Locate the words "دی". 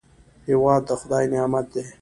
1.73-1.83